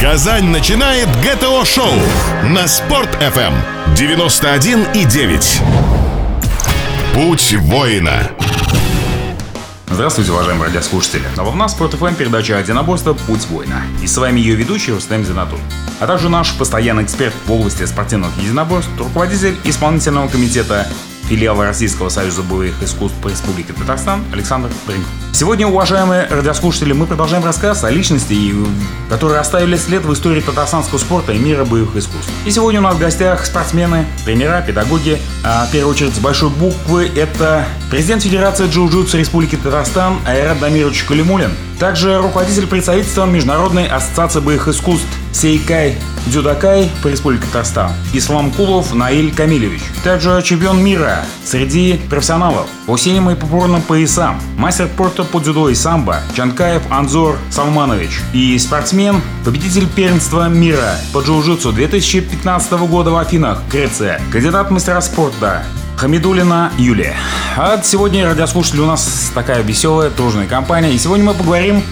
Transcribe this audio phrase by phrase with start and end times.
[0.00, 1.92] Казань начинает ГТО-шоу
[2.50, 3.54] на Спорт-ФМ
[3.94, 5.62] 91,9.
[7.14, 8.30] Путь воина.
[9.86, 11.22] Здравствуйте, уважаемые радиослушатели.
[11.36, 13.14] А у нас Спорт ФМ передача «Одиноборство.
[13.14, 13.82] Путь воина».
[14.02, 15.60] И с вами ее ведущий Рустем Зинатур.
[16.00, 20.88] А также наш постоянный эксперт в области спортивных единоборств, руководитель исполнительного комитета
[21.28, 25.10] филиала Российского союза боевых искусств по Республике Татарстан Александр Бринков.
[25.32, 28.38] Сегодня, уважаемые радиослушатели, мы продолжаем рассказ о личности,
[29.08, 32.30] которые оставили след в истории татарстанского спорта и мира боевых искусств.
[32.46, 35.18] И сегодня у нас в гостях спортсмены, тренера, педагоги.
[35.42, 41.02] А, в первую очередь, с большой буквы это президент Федерации джиу-джитсу Республики Татарстан Айрат Дамирович
[41.02, 48.94] Калимулин, также руководитель представительства Международной ассоциации боевых искусств Сейкай Дюдакай по Республике Татарстан, Ислам Кулов
[48.94, 49.82] Наиль Камилевич.
[50.02, 55.74] Также чемпион мира среди профессионалов по синим и пурпурным поясам, мастер спорта по дзюдо и
[55.74, 63.62] самбо Чанкаев Анзор Салманович и спортсмен, победитель первенства мира по джиу-джитсу 2015 года в Афинах,
[63.70, 65.62] Греция, кандидат мастера спорта
[66.04, 67.16] Хамидулина Юлия.
[67.56, 70.92] А сегодня радиослушатели у нас такая веселая, дружная компания.
[70.92, 71.82] И сегодня мы поговорим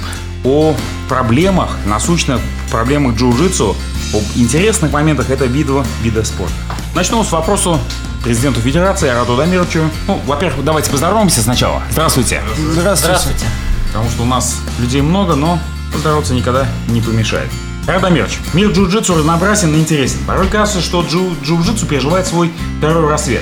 [0.44, 0.76] о
[1.08, 2.38] проблемах, насущных
[2.70, 3.74] проблемах джиу-джитсу,
[4.12, 6.52] об интересных моментах этого вида, вида спорта.
[6.94, 7.78] Начну с вопроса
[8.22, 9.88] президенту Федерации Арату Дамировичу.
[10.06, 11.82] Ну, во-первых, давайте поздороваемся сначала.
[11.90, 12.42] Здравствуйте.
[12.58, 13.16] Здравствуйте.
[13.16, 13.46] Здравствуйте.
[13.86, 15.58] Потому что у нас людей много, но
[15.90, 17.48] поздороваться никогда не помешает.
[17.86, 20.18] Радомирч, мир джиу-джитсу разнообразен и интересен.
[20.26, 23.40] Порой кажется, что джиу- джиу-джитсу переживает свой второй рассвет.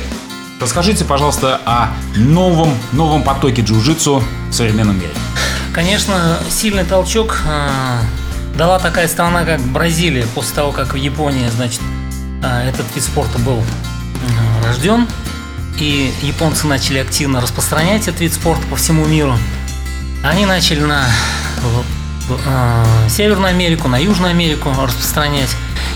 [0.60, 5.12] Расскажите, пожалуйста, о новом, новом потоке джиу-джитсу в современном мире.
[5.72, 8.00] Конечно, сильный толчок э,
[8.58, 11.80] дала такая страна, как Бразилия, после того, как в Японии, значит,
[12.42, 13.62] э, этот вид спорта был
[14.66, 15.08] рожден,
[15.78, 19.38] и японцы начали активно распространять этот вид спорта по всему миру.
[20.22, 21.06] Они начали на
[22.28, 25.48] э, Северную Америку, на Южную Америку распространять.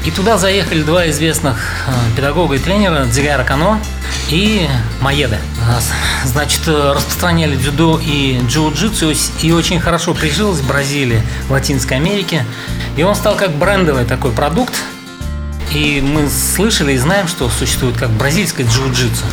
[0.05, 3.81] И туда заехали два известных э, педагога и тренера Дзигара Кано
[4.29, 4.69] и
[5.01, 5.39] Маеда.
[6.25, 12.45] Значит, э, распространяли дзюдо и джиу-джитсу и очень хорошо прижилось в Бразилии, в Латинской Америке.
[12.99, 14.75] И он стал как брендовый такой продукт.
[15.73, 19.25] И мы слышали и знаем, что существует как бразильское джиу-джитсу.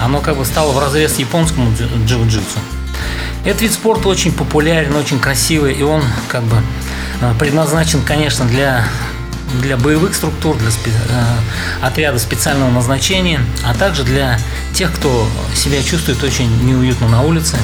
[0.00, 2.58] Оно как бы стало в разрез японскому джиу-джитсу.
[3.46, 6.56] Этот вид спорта очень популярен, очень красивый, и он как бы
[7.22, 8.84] э, предназначен, конечно, для
[9.60, 14.38] для боевых структур, для спе- э, отряда специального назначения, а также для
[14.74, 17.56] тех, кто себя чувствует очень неуютно на улице.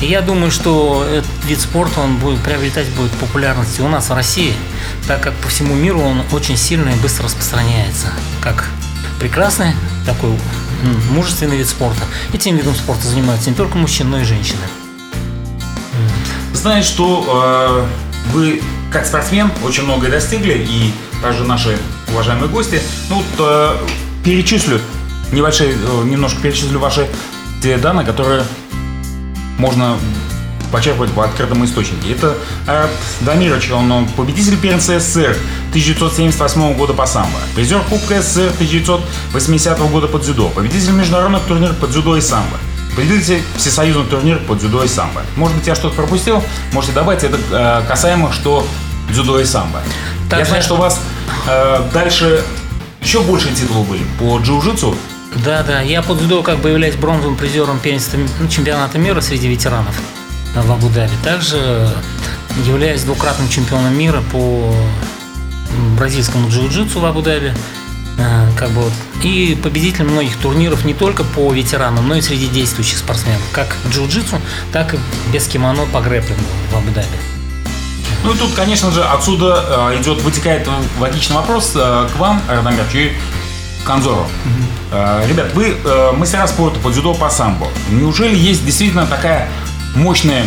[0.00, 4.14] И я думаю, что этот вид спорта он будет приобретать будет популярность у нас в
[4.14, 4.54] России,
[5.08, 8.06] так как по всему миру он очень сильно и быстро распространяется.
[8.40, 8.66] Как
[9.18, 9.74] прекрасный
[10.06, 10.30] такой
[11.10, 12.04] мужественный вид спорта.
[12.32, 14.60] Этим видом спорта занимаются не только мужчины, но и женщины.
[16.54, 18.62] Знаешь, что э, вы
[18.92, 21.78] как спортсмен очень многое достигли, и также наши
[22.10, 22.80] уважаемые гости.
[23.10, 23.76] Ну, вот, э,
[24.24, 24.80] перечислю
[25.32, 27.06] небольшие, э, немножко перечислю ваши
[27.62, 28.44] те данные, которые
[29.58, 29.98] можно
[30.70, 32.12] почерпывать по открытому источнике.
[32.12, 32.36] Это
[32.66, 32.90] Арат
[33.20, 35.36] Дамирович, он победитель первенства СССР
[35.70, 41.86] 1978 года по самбо, призер Кубка СССР 1980 года по дзюдо, победитель международных турниров по
[41.86, 42.58] дзюдо и самбо,
[42.96, 45.22] победитель всесоюзных турниров по дзюдо и самбо.
[45.36, 48.66] Может быть, я что-то пропустил, можете добавить, это э, касаемо, что
[49.10, 49.80] дзюдо и самбо.
[50.30, 51.00] Я Также- знаю, что у вас
[51.46, 52.42] э, дальше
[53.02, 54.94] еще больше титулов были по джиу-джитсу.
[55.44, 59.46] Да, да, я по дзюдо как бы являюсь бронзовым призером первенства, ну, чемпионата мира среди
[59.48, 59.94] ветеранов
[60.54, 61.10] в Абу-Даби.
[61.22, 61.88] Также
[62.66, 64.74] являюсь двукратным чемпионом мира по
[65.98, 67.52] бразильскому джиу-джитсу в Абу-Даби.
[68.18, 68.92] Э, Как бы вот.
[69.22, 73.40] И победителем многих турниров не только по ветеранам, но и среди действующих спортсменов.
[73.52, 74.40] Как в джиу-джитсу,
[74.72, 74.98] так и
[75.32, 77.06] без кимоно по грэплингу в Абу-Даби.
[78.24, 80.68] Ну и тут, конечно же, отсюда э, идет, вытекает
[80.98, 83.12] логичный вопрос э, к вам, Радомир, и
[83.84, 84.26] к Анзору.
[84.90, 85.76] Э, ребят, вы
[86.16, 87.68] мастера спорта по дзюдо, по самбо.
[87.90, 89.48] Неужели есть действительно такая
[89.94, 90.44] мощная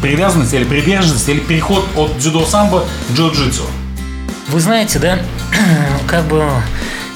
[0.00, 3.62] привязанность или приверженность, или переход от дзюдо-самбо к джиу-джитсу?
[4.48, 5.18] Вы знаете, да,
[6.08, 6.44] как бы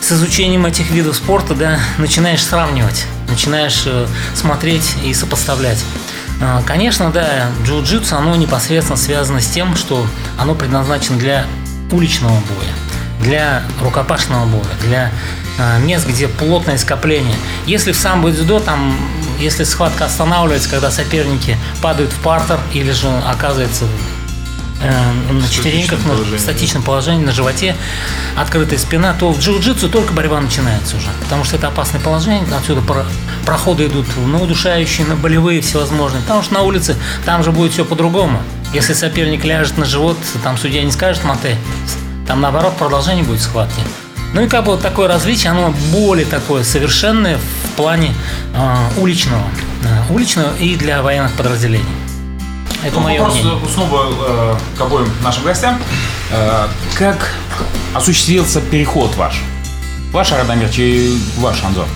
[0.01, 3.87] с изучением этих видов спорта, да, начинаешь сравнивать, начинаешь
[4.35, 5.83] смотреть и сопоставлять.
[6.41, 10.07] Э, Конечно, да, джиу-джитсу, оно непосредственно связано с тем, что
[10.39, 11.47] оно предназначено для
[11.91, 12.73] уличного боя,
[13.21, 15.11] для рукопашного боя, для
[15.59, 17.37] э, мест, где плотное скопление.
[17.67, 18.97] Если в самбо и дзюдо, там,
[19.39, 23.85] если схватка останавливается, когда соперники падают в партер или же оказывается
[24.83, 27.75] э, на четвереньках, на положении, статичном положении, на животе,
[28.37, 31.09] открытая спина, то в джиу-джитсу только борьба начинается уже.
[31.23, 33.07] Потому что это опасное положение, отсюда про-
[33.45, 36.23] проходы идут на удушающие, на болевые всевозможные.
[36.23, 38.41] Потому что на улице там же будет все по-другому.
[38.75, 41.57] Если соперник ляжет на живот, там судья не скажет мате,
[42.27, 43.81] Там наоборот продолжение будет схватки.
[44.35, 48.13] Ну и как бы вот такое различие, оно более такое совершенное в плане
[48.55, 49.45] э, уличного.
[49.85, 51.87] Э, уличного и для военных подразделений.
[52.85, 53.61] Это ну, мое вопрос мнение.
[53.73, 55.81] снова э, к обоим нашим гостям.
[56.31, 57.33] Э, как
[57.95, 59.41] осуществился переход ваш?
[60.13, 61.87] Ваш Радомир и ваш Анзор?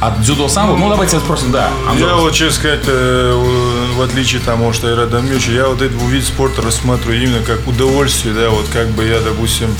[0.00, 0.76] От дзюдо самбо?
[0.76, 1.70] Ну, давайте спросим, да.
[1.88, 2.08] Анзор.
[2.08, 6.24] Я вот, честно сказать, э, в отличие там, может, и Радомир, я вот этот вид
[6.24, 9.74] спорта рассматриваю именно как удовольствие, да, вот как бы я, допустим,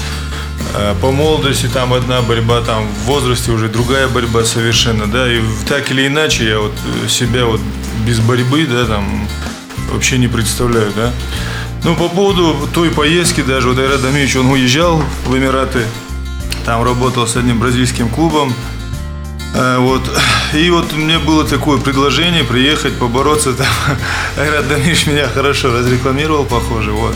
[0.75, 5.41] э, по молодости там одна борьба, там в возрасте уже другая борьба совершенно, да, и
[5.69, 6.73] так или иначе я вот
[7.09, 7.61] себя вот
[8.07, 9.29] без борьбы, да, там
[9.93, 11.13] вообще не представляю, да.
[11.85, 15.83] Ну, по поводу той поездки даже, вот Айрат Дамирович, он уезжал в Эмираты,
[16.65, 18.53] там работал с одним бразильским клубом,
[19.55, 20.03] э, вот.
[20.53, 23.67] И вот мне было такое предложение приехать, побороться там.
[24.37, 27.15] Айрат Дамирович меня хорошо разрекламировал, похоже, вот.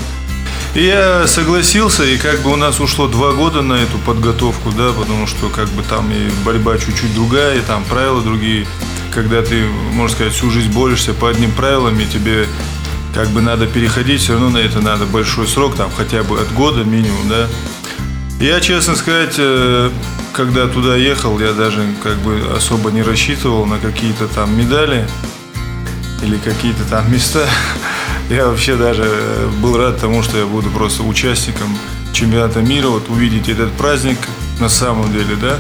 [0.75, 4.93] И я согласился, и как бы у нас ушло два года на эту подготовку, да,
[4.93, 8.67] потому что как бы там и борьба чуть-чуть другая, и там правила другие.
[9.12, 12.47] Когда ты, можно сказать, всю жизнь борешься по одним правилам, и тебе
[13.15, 16.53] как бы надо переходить, все равно на это надо большой срок, там хотя бы от
[16.53, 17.49] года минимум, да.
[18.41, 19.91] Я, честно сказать, э,
[20.33, 25.07] когда туда ехал, я даже как бы особо не рассчитывал на какие-то там медали
[26.23, 27.47] или какие-то там места.
[28.31, 29.05] Я вообще даже
[29.61, 31.77] был рад тому, что я буду просто участником
[32.13, 34.19] чемпионата мира, вот увидеть этот праздник
[34.61, 35.59] на самом деле, да.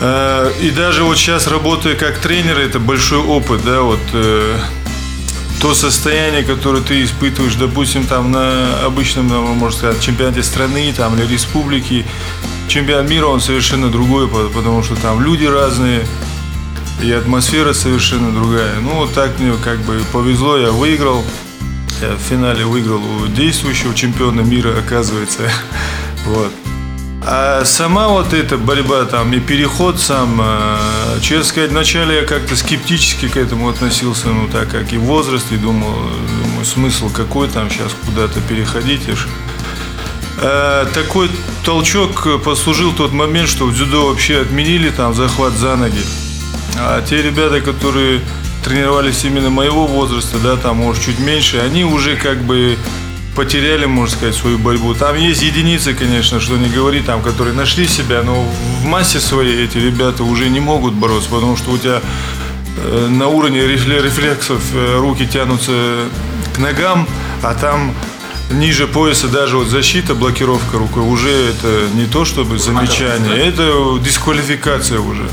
[0.00, 4.58] Э, и даже вот сейчас работая как тренер, это большой опыт, да, вот э,
[5.60, 11.18] то состояние, которое ты испытываешь, допустим, там на обычном, ну, можно сказать, чемпионате страны там,
[11.18, 12.06] или республики,
[12.68, 16.06] чемпионат мира, он совершенно другой, потому что там люди разные,
[17.02, 18.74] и атмосфера совершенно другая.
[18.80, 21.24] Ну, вот так мне как бы повезло, я выиграл.
[22.00, 25.42] Я в финале выиграл у действующего чемпиона мира, оказывается.
[26.26, 26.52] Вот.
[27.22, 32.56] А сама вот эта борьба там и переход сам, э, честно сказать, вначале я как-то
[32.56, 35.92] скептически к этому относился, ну так как и возраст, и думал,
[36.42, 39.02] думаю, смысл какой там сейчас куда-то переходить.
[40.42, 41.30] А, такой
[41.64, 46.00] толчок послужил тот момент, что в дзюдо вообще отменили там захват за ноги.
[46.78, 48.22] А те ребята, которые
[48.64, 52.78] тренировались именно моего возраста, да, там, может, чуть меньше, они уже как бы
[53.34, 54.94] потеряли, можно сказать, свою борьбу.
[54.94, 59.64] Там есть единицы, конечно, что не говори, там, которые нашли себя, но в массе своей
[59.64, 62.00] эти ребята уже не могут бороться, потому что у тебя
[62.76, 66.04] э, на уровне рефлексов э, руки тянутся
[66.54, 67.06] к ногам,
[67.42, 67.94] а там
[68.50, 75.00] ниже пояса даже вот защита, блокировка рукой, уже это не то чтобы замечание, это дисквалификация
[75.00, 75.28] уже.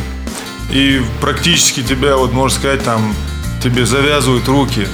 [0.71, 3.15] И практически тебя, вот можно сказать, там
[3.63, 4.87] тебе завязывают руки.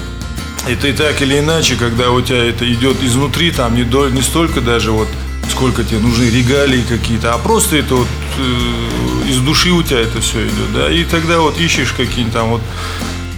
[0.67, 4.21] И ты так или иначе, когда у тебя это идет изнутри, там не, до, не
[4.21, 5.07] столько даже вот
[5.51, 8.07] сколько тебе нужны регалии какие-то, а просто это вот
[8.37, 12.49] э, из души у тебя это все идет, да, и тогда вот ищешь какие-нибудь там
[12.49, 12.61] вот,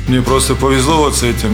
[0.07, 1.51] мне просто повезло вот с этим,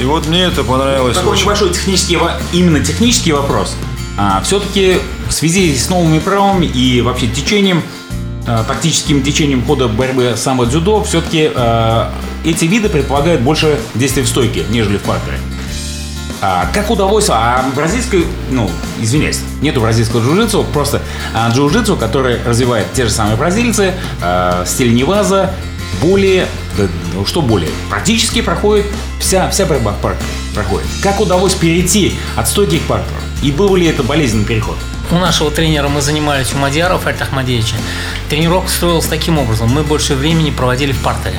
[0.00, 1.16] и вот мне это понравилось.
[1.16, 1.44] Такой очень.
[1.44, 2.18] небольшой технический,
[2.52, 3.76] именно технический вопрос.
[4.16, 4.98] А, все-таки
[5.28, 7.82] в связи с новыми правами и вообще течением,
[8.46, 12.12] а, тактическим течением хода борьбы самбо-дзюдо, все-таки а,
[12.50, 15.38] эти виды предполагают больше действий в стойке, нежели в партере.
[16.40, 21.02] А, как удовольствие, а бразильской, ну, извиняюсь, нету бразильского джиу-джитсу, просто
[21.34, 25.52] а, джиу-джитсу, который развивает те же самые бразильцы, а, стиль Неваза,
[26.00, 28.86] более, да, ну, что более, практически проходит
[29.18, 30.86] вся, вся борьба в партере проходит.
[31.02, 33.16] Как удалось перейти от стойки к партеру?
[33.42, 34.76] И был ли это болезненный переход?
[35.10, 37.76] У нашего тренера мы занимались у Мадьярова Фальт Ахмадевича.
[38.28, 39.70] Тренировка строилась таким образом.
[39.70, 41.38] Мы больше времени проводили в партере.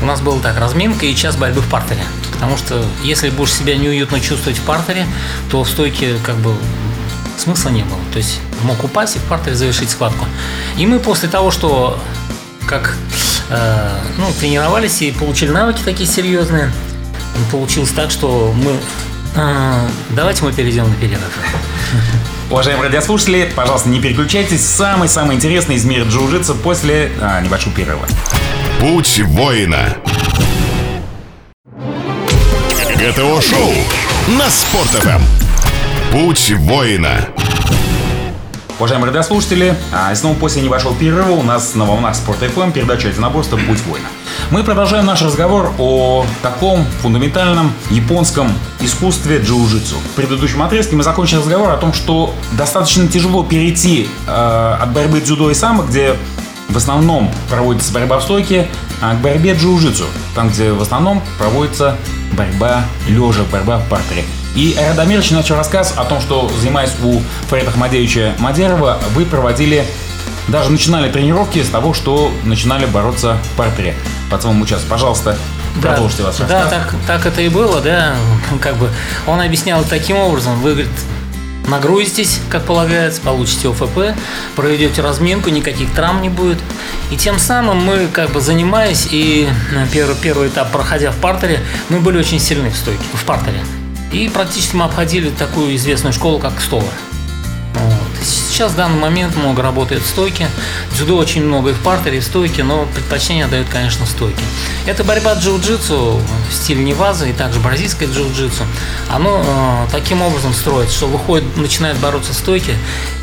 [0.00, 2.02] У нас была так разминка и час борьбы в партере.
[2.32, 5.06] Потому что если будешь себя неуютно чувствовать в партере,
[5.50, 6.54] то в стойке как бы
[7.36, 7.98] смысла не было.
[8.12, 10.24] То есть мог упасть и в партере завершить схватку.
[10.76, 11.98] И мы после того, что
[12.66, 12.96] как
[13.50, 16.70] э, ну, тренировались и получили навыки такие серьезные,
[17.50, 18.76] получилось так, что мы...
[19.34, 21.22] Э, давайте мы перейдем на перерыв.
[22.50, 24.64] Уважаемые радиослушатели, пожалуйста, не переключайтесь.
[24.64, 28.06] Самый-самый интересный из мира джиу-джитсу после а, небольшого перерыва.
[28.80, 29.96] Путь воина.
[32.96, 33.72] ГТО-шоу
[34.38, 35.20] на Спорт.ФМ.
[36.12, 37.28] Путь воина.
[38.78, 43.56] Уважаемые радиослушатели, а снова после небольшого перерыва у нас на волнах Спорт FM передача «Единоборство.
[43.56, 44.06] Путь воина».
[44.52, 49.96] Мы продолжаем наш разговор о таком фундаментальном японском искусстве джиу-джитсу.
[50.12, 55.20] В предыдущем отрезке мы закончили разговор о том, что достаточно тяжело перейти э, от борьбы
[55.20, 56.14] дзюдо и самбо, где
[56.68, 58.68] в основном проводится борьба в стойке,
[59.00, 61.96] а к борьбе джиу-джитсу, там, где в основном проводится
[62.32, 64.24] борьба лежа, борьба в партере.
[64.54, 69.84] И Радомирович начал рассказ о том, что, занимаясь у Фарида Ахмадеевича Мадерова, вы проводили,
[70.48, 73.94] даже начинали тренировки с того, что начинали бороться в партере
[74.30, 74.84] по своему часу.
[74.88, 75.36] Пожалуйста,
[75.76, 78.14] Да, продолжите вас да так, так это и было, да.
[78.60, 78.90] Как бы
[79.26, 80.60] он объяснял таким образом.
[80.60, 80.90] Вы, говорит,
[81.68, 84.16] нагрузитесь, как полагается, получите ОФП,
[84.56, 86.58] проведете разминку, никаких травм не будет.
[87.10, 91.60] И тем самым мы, как бы занимаясь и э, первый, первый этап, проходя в партере,
[91.88, 93.60] мы были очень сильны в стойке, в партере.
[94.12, 96.86] И практически мы обходили такую известную школу, как Столар.
[97.74, 98.47] Вот.
[98.58, 100.48] Сейчас в данный момент много работает в стойке.
[100.92, 104.42] Дзюдо очень много и в партере, и в но предпочтение дают, конечно, стойке.
[104.84, 108.64] Это борьба джиу-джитсу в стиле неваза и также бразильское джиу-джитсу.
[109.12, 112.74] Оно э, таким образом строится, что выходит, начинает бороться в стойке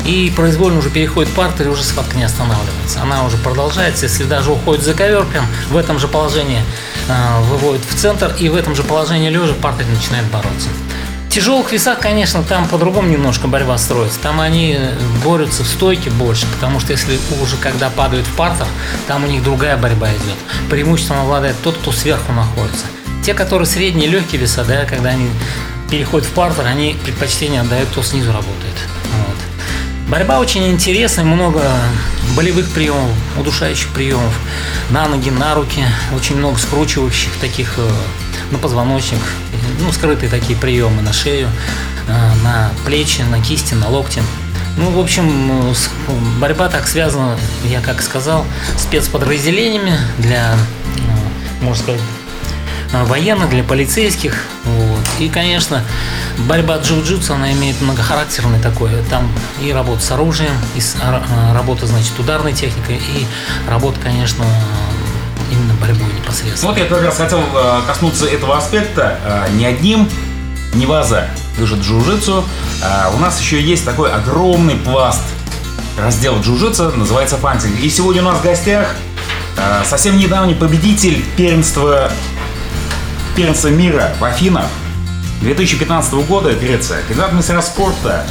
[0.06, 3.02] и произвольно уже переходит партер, и уже схватка не останавливается.
[3.02, 6.62] Она уже продолжается, если даже уходит за ковер, прям в этом же положении
[7.08, 10.70] э, выводит в центр, и в этом же положении лежа партер начинает бороться.
[11.36, 14.18] Тяжелых весах, конечно, там по-другому немножко борьба строится.
[14.20, 14.78] Там они
[15.22, 18.64] борются в стойке больше, потому что если уже когда падают в партер,
[19.06, 20.38] там у них другая борьба идет.
[20.70, 22.86] Преимуществом обладает тот, кто сверху находится.
[23.22, 25.28] Те, которые средние, легкие веса, да, когда они
[25.90, 28.74] переходят в партер, они предпочтение отдают, кто снизу работает.
[29.04, 29.36] Вот.
[30.08, 31.60] Борьба очень интересная, много
[32.34, 34.32] болевых приемов, удушающих приемов,
[34.88, 37.90] на ноги, на руки, очень много скручивающих таких э,
[38.50, 39.20] на позвоночник,
[39.80, 41.48] ну, скрытые такие приемы на шею,
[42.08, 42.12] э,
[42.42, 44.22] на плечи, на кисти, на локти.
[44.76, 45.74] Ну, в общем,
[46.38, 48.44] борьба так связана, я как сказал,
[48.76, 52.00] спецподразделениями для, э, можно сказать,
[53.04, 54.34] военных, для полицейских.
[54.64, 55.04] Вот.
[55.18, 55.82] И, конечно,
[56.38, 58.90] борьба джиу-джитсу, она имеет многохарактерный такой.
[59.10, 60.96] Там и работа с оружием, и с,
[61.52, 63.26] работа, значит, ударной техникой, и
[63.68, 64.44] работа, конечно,
[65.50, 66.72] именно борьбой непосредственно.
[66.72, 67.42] Вот я как раз хотел
[67.86, 69.18] коснуться этого аспекта.
[69.54, 70.08] Не одним,
[70.74, 72.44] не ваза движет джиу-джитсу.
[72.82, 75.22] А у нас еще есть такой огромный пласт
[75.98, 77.78] раздел джиу-джитсу, называется фантинг.
[77.80, 78.94] И сегодня у нас в гостях
[79.84, 82.10] совсем недавний победитель первенства
[83.34, 84.66] первенства мира в Афинах
[85.40, 87.02] 2015 года, Греция.
[87.02, 88.26] Кандидат мастера спорта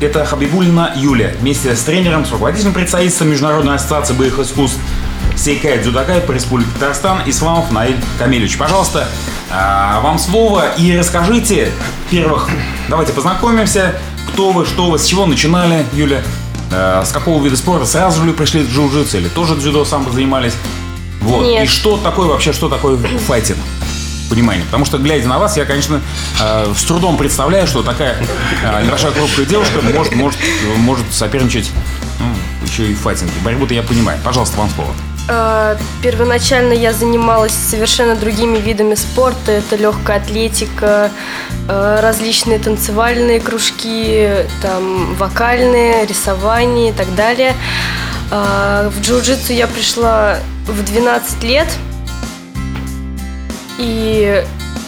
[0.00, 4.78] это Хабибулина Юля вместе с тренером, с руководителем представительства Международной ассоциации боевых искусств
[5.36, 8.56] Сейкай Дзюдакай по Республике Татарстан Исламов Наиль Камилевич.
[8.58, 9.08] Пожалуйста,
[9.50, 11.70] вам слово и расскажите,
[12.10, 12.48] первых,
[12.88, 13.94] давайте познакомимся,
[14.28, 16.22] кто вы, что вы, с чего начинали, Юля,
[16.70, 20.54] с какого вида спорта, сразу же пришли в джиу-джитсу или тоже дзюдо сам занимались?
[21.20, 21.44] Вот.
[21.44, 21.64] Нет.
[21.64, 22.96] И что такое вообще, что такое
[23.26, 23.58] файтинг?
[24.30, 24.64] понимание.
[24.64, 26.00] Потому что, глядя на вас, я, конечно,
[26.40, 28.16] э, с трудом представляю, что такая
[28.62, 30.40] э, небольшая хрупкая девушка может, может,
[30.78, 31.70] может соперничать
[32.18, 33.34] ну, еще и в файтинге.
[33.44, 34.18] Борьбу-то я понимаю.
[34.24, 34.90] Пожалуйста, вам слово.
[35.28, 39.52] Э, Первоначально я занималась совершенно другими видами спорта.
[39.52, 41.10] Это легкая атлетика,
[41.68, 44.28] э, различные танцевальные кружки,
[44.60, 47.54] там, вокальные, рисование и так далее.
[48.30, 51.68] Э, В джиу-джитсу я пришла в 12 лет.
[53.78, 54.44] И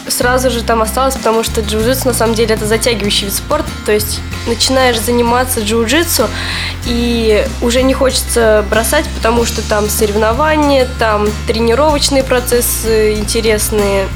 [0.07, 3.69] сразу же там осталось, потому что джиу-джитсу на самом деле это затягивающий вид спорта.
[3.85, 6.27] То есть начинаешь заниматься джиу-джитсу
[6.85, 14.07] и уже не хочется бросать, потому что там соревнования, там тренировочные процессы интересные.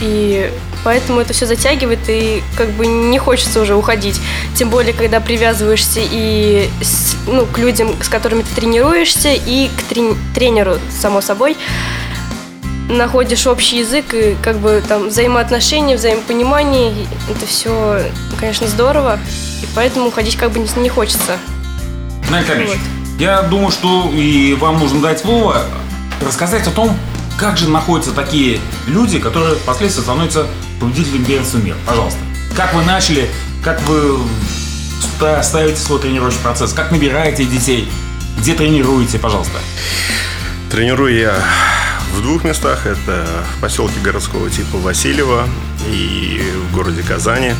[0.00, 0.50] И
[0.84, 4.20] поэтому это все затягивает и как бы не хочется уже уходить.
[4.54, 9.92] Тем более, когда привязываешься и с- ну, к людям, с которыми ты тренируешься, и к
[9.92, 11.56] трени- тренеру, само собой
[12.88, 16.92] находишь общий язык и как бы там взаимоотношения, взаимопонимание.
[17.28, 18.02] Это все,
[18.38, 19.18] конечно, здорово.
[19.62, 21.38] И поэтому уходить как бы не, не хочется.
[22.28, 23.20] Камилевич, Вот.
[23.20, 25.62] я думаю, что и вам нужно дать слово
[26.24, 26.96] рассказать о том,
[27.38, 30.46] как же находятся такие люди, которые впоследствии становятся
[30.80, 31.76] победителями первенства мира.
[31.86, 32.18] Пожалуйста.
[32.56, 33.28] Как вы начали,
[33.62, 34.18] как вы
[35.16, 37.88] ста- ставите свой тренировочный процесс, как набираете детей,
[38.38, 39.58] где тренируете, пожалуйста.
[40.70, 41.34] Тренирую я
[42.14, 42.86] в двух местах.
[42.86, 45.48] Это в поселке городского типа Васильева
[45.88, 47.54] и в городе Казани.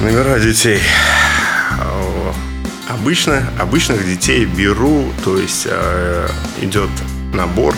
[0.00, 0.80] Номера детей.
[2.88, 6.28] Обычно, обычных детей беру, то есть э,
[6.62, 6.88] идет
[7.34, 7.74] набор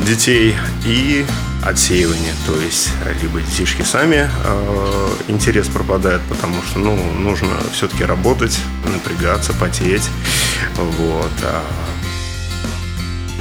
[0.00, 1.24] детей и
[1.62, 2.34] отсеивание.
[2.46, 9.52] То есть либо детишки сами э, интерес пропадает, потому что ну, нужно все-таки работать, напрягаться,
[9.52, 10.08] потеть.
[10.76, 11.32] Вот.
[11.42, 11.62] а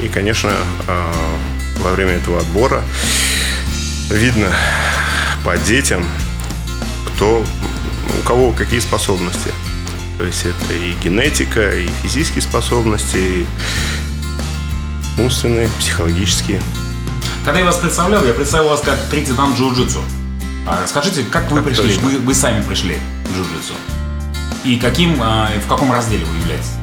[0.02, 0.52] и, конечно,
[0.88, 1.12] э,
[1.78, 2.84] во время этого отбора
[4.10, 4.48] видно
[5.44, 6.06] по детям,
[7.08, 7.44] кто,
[8.20, 9.52] у кого какие способности.
[10.18, 13.48] То есть это и генетика, и физические способности, и
[15.18, 16.62] умственные, психологические.
[17.44, 20.04] Когда я вас представлял, я представил вас как третий дан джиу-джитсу.
[20.68, 21.96] А расскажите, как вы Так пришли?
[21.96, 22.02] точно.
[22.08, 23.74] Вы, вы сами пришли в джиу-джитсу.
[24.64, 26.74] И каким, а, в каком разделе вы являетесь?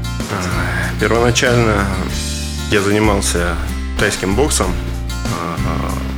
[1.01, 1.87] Первоначально
[2.71, 3.55] я занимался
[3.99, 4.71] тайским боксом
[5.41, 5.57] а,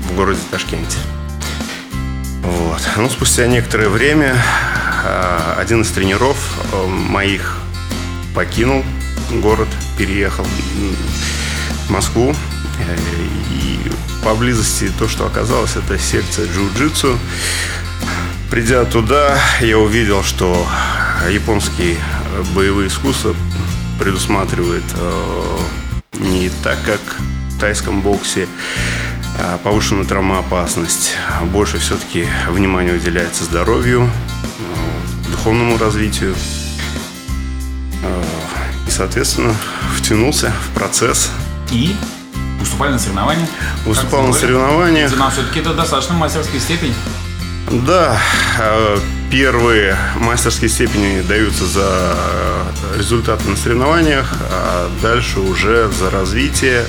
[0.08, 0.98] в городе Ташкенте.
[2.42, 2.80] Вот.
[2.96, 4.34] Ну, спустя некоторое время
[5.04, 6.36] а, один из тренеров
[6.72, 7.56] а, моих
[8.34, 8.84] покинул
[9.30, 10.44] город, переехал
[11.86, 12.34] в Москву.
[12.80, 12.96] Э,
[13.52, 13.90] И
[14.24, 17.16] поблизости то, что оказалось, это секция джиу-джитсу.
[18.50, 20.66] Придя туда, я увидел, что
[21.30, 23.36] японские э, боевые искусства
[24.00, 24.82] предусматривает
[26.20, 27.00] не так, как
[27.50, 28.46] в тайском боксе,
[29.38, 31.16] а повышенную травмоопасность.
[31.44, 34.08] Больше все-таки внимание уделяется здоровью,
[34.58, 36.34] э, духовному развитию.
[38.02, 38.22] Э,
[38.86, 39.54] И, соответственно,
[39.96, 41.30] втянулся в процесс.
[41.70, 41.94] И
[42.58, 43.48] выступали на соревнованиях?
[43.86, 45.10] Выступал на соревнованиях.
[45.32, 46.94] все-таки это достаточно мастерская степень.
[47.70, 48.18] Да,
[48.58, 48.98] э,
[49.30, 56.84] первые мастерские степени даются за э, результаты на соревнованиях, а дальше уже за развитие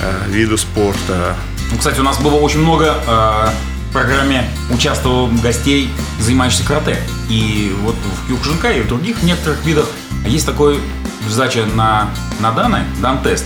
[0.00, 1.36] э, вида спорта.
[1.70, 3.50] Ну, кстати, у нас было очень много э,
[3.88, 6.98] в программе участвовало гостей, занимающихся карате.
[7.28, 9.86] И вот в Кюкшинка и в других некоторых видах
[10.26, 10.80] есть такой
[11.28, 12.10] задача на,
[12.40, 13.44] на даны, дан-тест.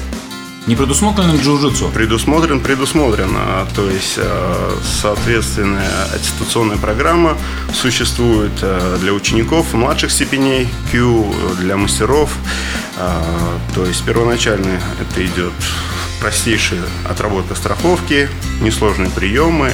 [0.67, 1.93] Не предусмотренным джиу-джитсу.
[1.93, 3.31] Предусмотрен, предусмотрен.
[3.37, 7.37] А, То есть, э, соответственная аттестационная программа
[7.75, 12.31] существует э, для учеников младших степеней, Q для мастеров.
[12.97, 13.23] А,
[13.75, 15.53] То есть, первоначально это идет
[16.21, 16.81] простейшая
[17.11, 18.31] отработка страховки,
[18.63, 19.71] несложные приемы,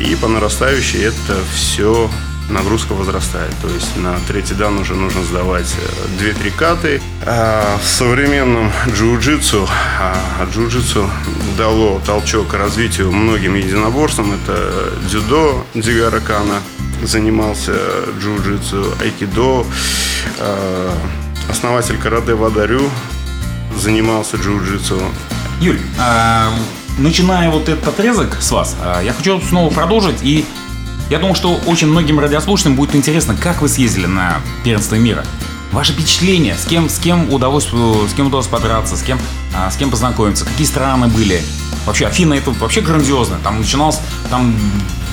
[0.00, 2.10] и по нарастающей это все
[2.50, 3.54] нагрузка возрастает.
[3.62, 5.72] То есть на третий дан уже нужно сдавать
[6.20, 7.02] э, 2-3 каты.
[7.24, 9.68] А в современном джиу-джитсу,
[10.00, 11.08] а джиу-джитсу
[11.56, 14.32] дало толчок развитию многим единоборствам.
[14.32, 16.60] Это дзюдо Дзигара Кана
[17.02, 17.72] занимался
[18.20, 19.64] джиу-джитсу, айкидо,
[20.38, 20.94] а,
[21.48, 22.90] основатель карате Вадарю
[23.76, 25.00] занимался джиу-джитсу.
[25.60, 26.50] Юль, а,
[26.98, 30.22] начиная вот этот отрезок с вас, а, я хочу снова продолжить.
[30.22, 30.44] И
[31.10, 35.24] я думаю, что очень многим радиослушателям будет интересно, как вы съездили на первенство мира.
[35.72, 39.18] Ваши впечатления, с кем, с кем удалось, э, с кем удалось подраться, с кем,
[39.54, 41.42] а, с кем познакомиться, какие страны были.
[41.84, 43.38] Вообще, Афина это вообще грандиозно.
[43.44, 44.56] Там начиналось, там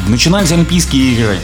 [0.08, 1.40] начинались Олимпийские игры.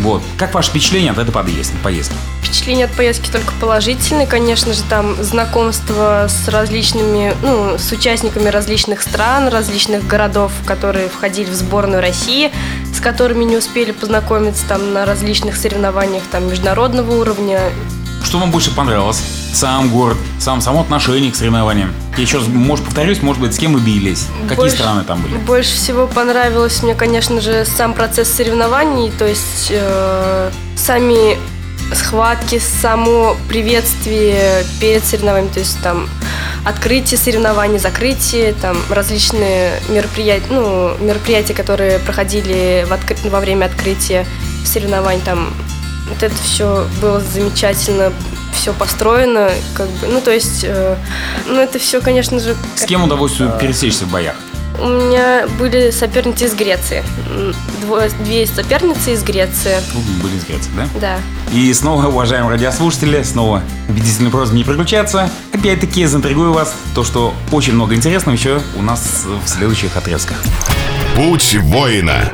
[0.00, 0.22] Вот.
[0.36, 2.14] Как ваше впечатление от этой подъезд- поездки?
[2.42, 9.02] Впечатление от поездки только положительные, конечно же, там знакомство с различными, ну, с участниками различных
[9.02, 12.52] стран, различных городов, которые входили в сборную России,
[12.94, 17.60] с которыми не успели познакомиться там на различных соревнованиях там международного уровня.
[18.22, 19.22] Что вам больше понравилось?
[19.56, 21.90] Сам город, сам, само отношение к соревнованиям.
[22.18, 24.26] Я еще, может, повторюсь, может быть, с кем вы бились?
[24.42, 25.36] Какие Больше- страны там были?
[25.38, 31.38] Больше всего понравилось мне, конечно же, сам процесс соревнований, то есть э, сами
[31.94, 36.06] схватки, само приветствие перед соревнованием, то есть там
[36.66, 44.26] открытие соревнований, закрытие, там различные мероприятия, ну, мероприятия, которые проходили в откры- во время открытия
[44.66, 45.48] соревнований, там
[46.10, 48.12] вот это все было замечательно,
[48.56, 50.96] все построено, как бы, ну, то есть, э,
[51.46, 54.34] ну, это все, конечно же, С кем удалось пересечься в боях?
[54.78, 57.02] у меня были соперницы из Греции.
[57.80, 59.76] Двое, две соперницы из Греции.
[59.94, 60.88] Ну, Были из Греции, да?
[61.00, 61.16] Да.
[61.52, 65.30] И снова, уважаемые радиослушатели, снова убедительный просьба не переключаться.
[65.54, 70.36] Опять-таки, заинтригую вас то, что очень много интересного еще у нас в следующих отрезках.
[71.14, 72.32] Путь воина.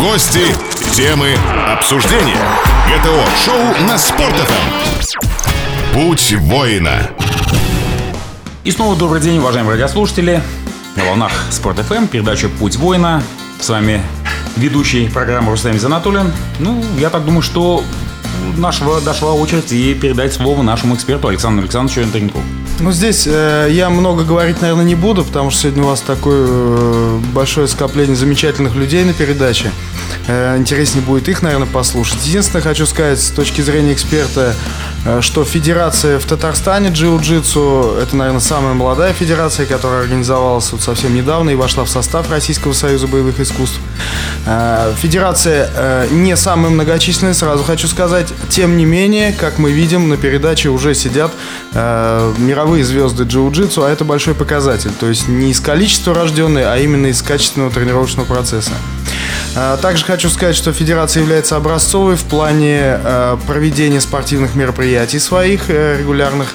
[0.00, 0.54] Гости,
[0.94, 1.34] темы,
[1.70, 2.67] обсуждения.
[2.88, 5.12] ГТО-шоу на Спорт.ФМ.
[5.92, 7.10] Путь воина.
[8.64, 10.42] И снова добрый день, уважаемые радиослушатели.
[10.96, 13.22] На волнах Спорт ФМ, передача «Путь воина».
[13.60, 14.00] С вами
[14.56, 16.32] ведущий программы Рустам Занатулин.
[16.60, 17.84] Ну, я так думаю, что
[18.56, 22.42] нашего дошла очередь и передать слово нашему эксперту Александру Александровичу Антренкову.
[22.80, 26.46] Ну, здесь э, я много говорить, наверное, не буду, потому что сегодня у вас такое
[26.48, 29.72] э, большое скопление замечательных людей на передаче.
[30.28, 32.24] Э, интереснее будет их, наверное, послушать.
[32.24, 34.54] Единственное, хочу сказать с точки зрения эксперта,
[35.20, 41.50] что федерация в Татарстане джиу-джитсу, это, наверное, самая молодая федерация, которая организовалась вот совсем недавно
[41.50, 43.78] и вошла в состав Российского союза боевых искусств.
[44.46, 48.32] Э, Федерация э, не самая многочисленная, сразу хочу сказать.
[48.48, 51.32] Тем не менее, как мы видим, на передаче уже сидят
[51.72, 54.90] э, мировые звезды джиу-джитсу, а это большой показатель.
[54.98, 58.72] То есть не из количества рожденные, а именно из качественного тренировочного процесса.
[59.58, 65.64] Э, Также хочу сказать, что федерация является образцовой в плане э, проведения спортивных мероприятий своих
[65.68, 66.54] э, регулярных.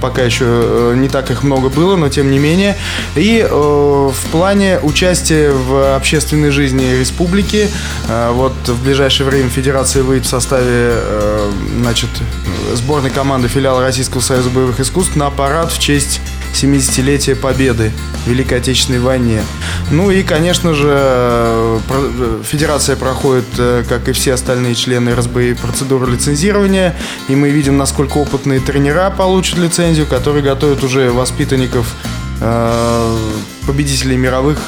[0.00, 2.76] пока еще э, не так их много было, но тем не менее.
[3.16, 7.68] И в плане участия в общественной жизни республики,
[8.08, 10.92] вот в ближайшее время Федерация выйдет в составе
[11.80, 12.10] значит,
[12.74, 16.20] сборной команды филиала Российского союза боевых искусств на парад в честь
[16.54, 17.92] 70-летия Победы
[18.24, 19.42] в Великой Отечественной войне.
[19.90, 21.80] Ну и, конечно же, э,
[22.44, 26.96] Федерация проходит, э, как и все остальные члены РСБИ, процедуру лицензирования.
[27.28, 31.86] И мы видим, насколько опытные тренера получат лицензию, которые готовят уже воспитанников
[32.40, 33.18] э,
[33.66, 34.58] победителей мировых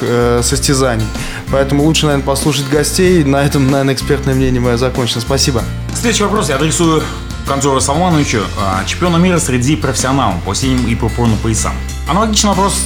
[0.42, 1.06] состязаний.
[1.50, 3.24] Поэтому лучше, наверное, послушать гостей.
[3.24, 5.20] На этом, наверное, экспертное мнение мое закончено.
[5.20, 5.62] Спасибо.
[5.94, 7.02] Следующий вопрос я адресую
[7.46, 11.74] Канзору Салмановичу, а, чемпиона мира среди профессионалов по синим и пурпурным поясам.
[12.08, 12.80] Аналогичный вопрос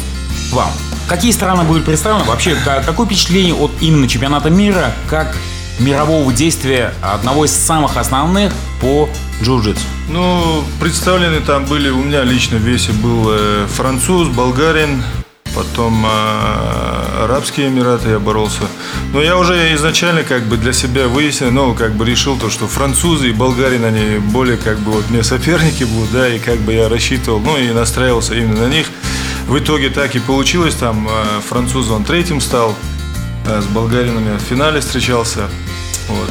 [0.52, 0.70] вам.
[1.08, 2.24] Какие страны будут представлены?
[2.24, 5.36] Вообще, какое впечатление от именно чемпионата мира, как
[5.78, 9.08] мирового действия одного из самых основных по
[9.42, 9.80] джиу-джитсу?
[10.08, 15.02] Ну, представлены там были, у меня лично в весе был э, француз, болгарин,
[15.54, 18.62] потом э, Арабские Эмираты я боролся.
[19.12, 22.66] Но я уже изначально как бы для себя выяснил, ну, как бы решил то, что
[22.66, 26.72] французы и болгарин, они более как бы вот мне соперники будут, да, и как бы
[26.72, 28.86] я рассчитывал, ну, и настраивался именно на них.
[29.46, 32.74] В итоге так и получилось, там э, француз он третьим стал,
[33.46, 35.48] э, с болгаринами в финале встречался,
[36.08, 36.30] вот.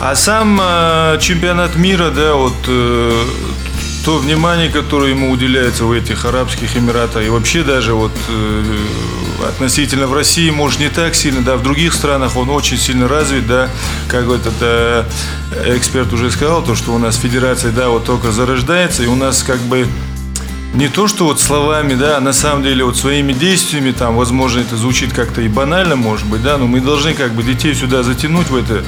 [0.00, 3.24] А сам э, чемпионат мира, да, вот э,
[4.04, 8.62] то внимание, которое ему уделяется в этих Арабских Эмиратах, и вообще даже вот э,
[9.48, 13.46] относительно в России, может, не так сильно, да, в других странах он очень сильно развит,
[13.46, 13.68] да,
[14.08, 15.06] как вот это
[15.66, 19.42] эксперт уже сказал, то, что у нас федерация, да, вот только зарождается, и у нас
[19.44, 19.86] как бы
[20.74, 24.60] не то, что вот словами, да, а на самом деле вот своими действиями, там, возможно,
[24.60, 28.02] это звучит как-то и банально, может быть, да, но мы должны как бы детей сюда
[28.02, 28.82] затянуть в это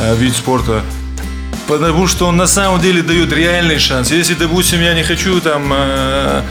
[0.00, 0.82] э, вид спорта,
[1.66, 4.10] потому что он на самом деле дает реальный шанс.
[4.10, 6.42] Если, допустим, я не хочу там э,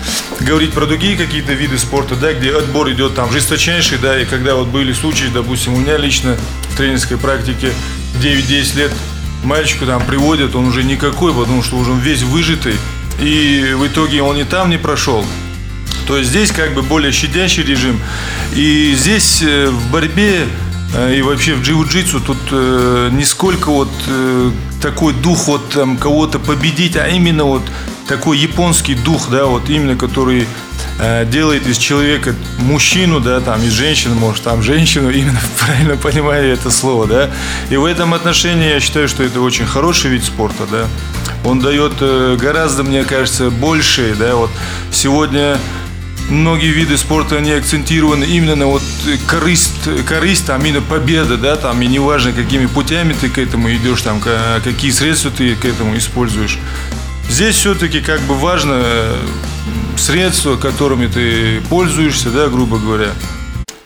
[0.41, 4.55] говорить про другие какие-то виды спорта, да, где отбор идет там жесточайший, да, и когда
[4.55, 6.37] вот были случаи, допустим, у меня лично
[6.69, 7.71] в тренерской практике
[8.21, 8.91] 9-10 лет
[9.43, 12.75] мальчику там приводят, он уже никакой, потому что уже весь выжатый,
[13.19, 15.25] и в итоге он и там не прошел.
[16.07, 17.99] То есть здесь как бы более щадящий режим.
[18.53, 20.47] И здесь э, в борьбе
[20.95, 26.39] и вообще в джиу-джитсу тут э, не сколько вот э, такой дух вот там кого-то
[26.39, 27.63] победить, а именно вот
[28.07, 30.47] такой японский дух, да, вот именно который
[30.99, 36.53] э, делает из человека мужчину, да, там из женщины, может, там женщину, именно правильно понимаю
[36.53, 37.29] это слово, да.
[37.69, 40.85] И в этом отношении я считаю, что это очень хороший вид спорта, да.
[41.43, 44.51] Он дает э, гораздо, мне кажется, больше, да, вот
[44.91, 45.57] сегодня
[46.29, 48.81] многие виды спорта, они акцентированы именно на вот
[49.27, 49.73] корысть,
[50.07, 54.21] корысть там именно победа, да, там, и неважно, какими путями ты к этому идешь, там,
[54.63, 56.57] какие средства ты к этому используешь.
[57.29, 59.15] Здесь все-таки как бы важно э,
[59.97, 63.09] средства, которыми ты пользуешься, да, грубо говоря.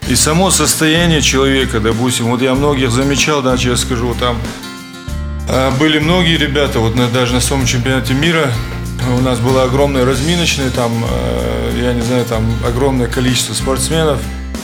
[0.08, 4.36] И само состояние человека, допустим, вот я многих замечал, да, сейчас скажу, там
[5.48, 8.52] а, были многие ребята, вот даже на самом чемпионате мира,
[9.18, 14.18] у нас была огромная разминочная, там, э, я не знаю, там огромное количество спортсменов.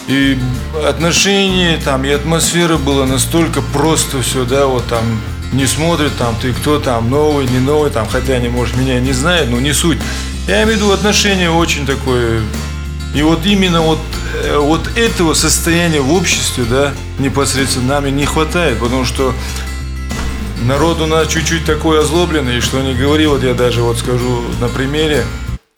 [0.08, 0.38] И
[0.86, 5.02] отношения там, и атмосфера была настолько просто все, да, вот там
[5.52, 9.12] не смотрят, там, ты кто там, новый, не новый, там, хотя они, может, меня не
[9.12, 9.98] знают, но не суть.
[10.46, 12.40] Я имею в виду отношения очень такое.
[13.14, 13.98] И вот именно вот,
[14.44, 19.34] э, вот этого состояния в обществе, да, непосредственно нами не хватает, потому что
[20.62, 24.68] народ у нас чуть-чуть такой озлобленный, что не говори, вот я даже вот скажу на
[24.68, 25.24] примере,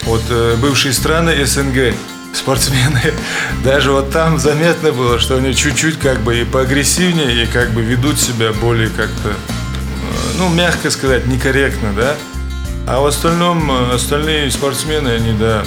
[0.05, 1.95] вот э, бывшие страны СНГ,
[2.33, 3.15] спортсмены,
[3.65, 7.83] даже вот там заметно было, что они чуть-чуть как бы и поагрессивнее, и как бы
[7.83, 9.33] ведут себя более как-то, э,
[10.39, 12.17] ну, мягко сказать, некорректно, да.
[12.87, 15.65] А в остальном, э, остальные спортсмены, они, да,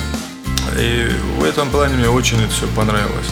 [0.77, 3.27] и в этом плане мне очень это все понравилось.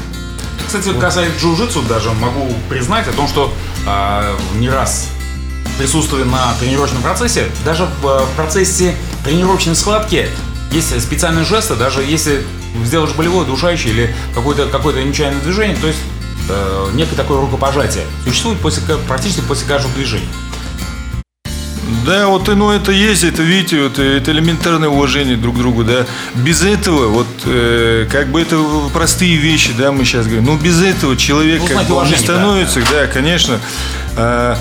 [0.65, 0.99] Кстати, вот.
[0.99, 3.51] касается джиу-джитсу даже могу признать о том, что
[3.87, 5.09] э, не раз
[5.79, 10.27] присутствуя на тренировочном процессе, даже в э, процессе тренировочной складки
[10.71, 12.43] есть специальные жесты, даже если
[12.83, 15.99] сделаешь болевое, душающее или какое-то какое нечаянное движение, то есть
[16.49, 20.27] э, некое такое рукопожатие существует после, практически после каждого движения.
[22.05, 26.05] Да, вот ну это есть, это видите, вот, это элементарное уважение друг к другу, да.
[26.35, 28.61] Без этого, вот э, как бы это
[28.93, 30.45] простые вещи, да, мы сейчас говорим.
[30.45, 33.01] Но без этого человек ну, как бы не становится, да, да.
[33.01, 33.59] да конечно.
[34.17, 34.57] А,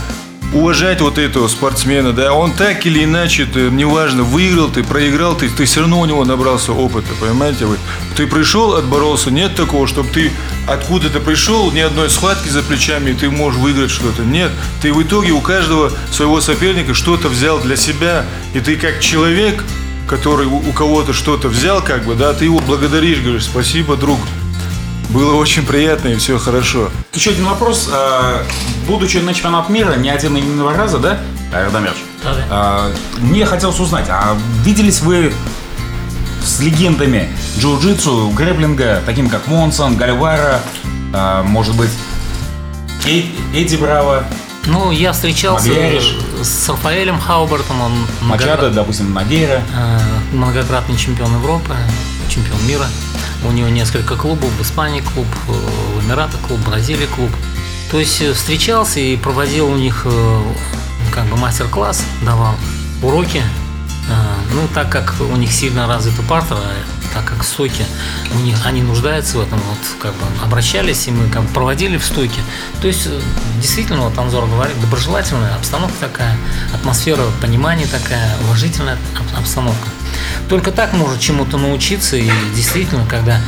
[0.52, 5.48] уважать вот этого спортсмена, да, он так или иначе, ты, неважно, выиграл ты, проиграл ты,
[5.48, 7.78] ты все равно у него набрался опыта, понимаете вы?
[8.16, 10.32] Ты пришел, отборолся, нет такого, чтобы ты
[10.66, 14.22] откуда-то пришел, ни одной схватки за плечами, и ты можешь выиграть что-то.
[14.22, 19.00] Нет, ты в итоге у каждого своего соперника что-то взял для себя, и ты как
[19.00, 19.62] человек
[20.08, 24.18] который у, кого-то что-то взял, как бы, да, ты его благодаришь, говоришь, спасибо, друг.
[25.10, 26.90] Было очень приятно и все хорошо.
[27.14, 27.88] Еще один вопрос.
[27.92, 28.42] А,
[28.86, 31.18] Будучи на чемпионат мира не один и не два раза, да,
[31.52, 31.96] Радомирч?
[32.22, 32.44] Да, да.
[32.50, 35.32] А, Мне хотелось узнать, а виделись вы
[36.44, 40.60] с легендами джиу-джитсу, грэплинга, такими как Монсон, Гальвара,
[41.14, 41.90] а, может быть,
[43.06, 44.24] Эд- Эдди Браво,
[44.66, 46.14] Ну, я встречался Магляриш.
[46.42, 49.62] с Рафаэлем Хаубертом, он Мачадо, многокра- допустим, Нагейра.
[49.74, 49.98] э,
[50.32, 51.74] многократный чемпион Европы,
[52.28, 52.86] чемпион мира.
[53.44, 57.30] У него несколько клубов, в Испании клуб, э, в Эмиратах клуб, в Бразилии клуб.
[57.90, 60.42] То есть э, встречался и проводил у них э,
[61.12, 62.54] как бы мастер-класс, давал
[63.02, 63.42] уроки.
[64.54, 66.72] Ну, так как у них сильно развита партер, а
[67.14, 67.84] так как стойки,
[68.34, 71.98] у них они нуждаются в этом, вот как бы обращались, и мы как бы проводили
[71.98, 72.40] в стойке.
[72.80, 73.06] То есть,
[73.60, 76.34] действительно, вот Анзор говорит, доброжелательная обстановка такая,
[76.72, 79.88] атмосфера понимания такая, уважительная об- обстановка.
[80.48, 83.40] Только так может чему-то научиться, и действительно, когда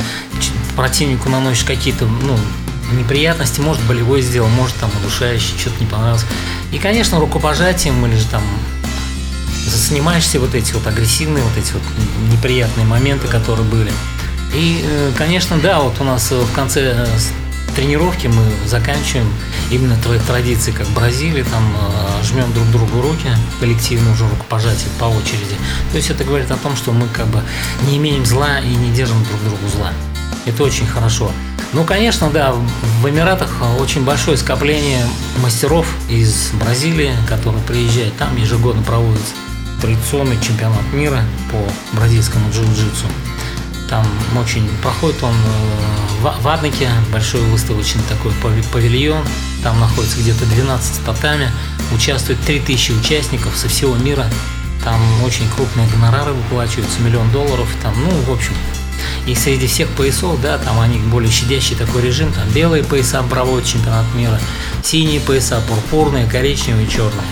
[0.75, 2.37] противнику наносишь какие-то, ну,
[2.93, 6.25] неприятности, может болевой сделал, может там удушающий, что-то не понравилось.
[6.71, 8.43] И, конечно, рукопожатием или же там
[9.69, 11.81] снимаешься вот эти вот агрессивные, вот эти вот
[12.31, 13.91] неприятные моменты, которые были.
[14.53, 17.07] И, э, конечно, да, вот у нас э, в конце э,
[17.75, 19.27] тренировки мы заканчиваем
[19.69, 23.29] именно традиции, как в Бразилии, там э, жмем друг другу руки,
[23.59, 25.55] коллективно уже рукопожатие по очереди.
[25.91, 27.41] То есть это говорит о том, что мы как бы
[27.87, 29.91] не имеем зла и не держим друг другу зла.
[30.45, 31.31] Это очень хорошо.
[31.73, 32.53] Ну, конечно, да,
[33.01, 35.05] в Эмиратах очень большое скопление
[35.37, 38.15] мастеров из Бразилии, которые приезжают.
[38.17, 39.33] Там ежегодно проводится
[39.81, 43.05] традиционный чемпионат мира по бразильскому джиу-джитсу.
[43.91, 44.07] Там
[44.39, 49.21] очень проходит он э, в в большой выставочный такой пави- павильон.
[49.63, 51.51] Там находится где-то 12 татами.
[51.93, 54.25] Участвует 3000 участников со всего мира.
[54.85, 57.67] Там очень крупные гонорары выплачиваются, миллион долларов.
[57.83, 58.53] Там, ну, в общем,
[59.27, 63.67] и среди всех поясов, да, там они более щадящий такой режим, там белые пояса проводят
[63.67, 64.39] чемпионат мира,
[64.83, 67.27] синие пояса, пурпурные, коричневые, черные.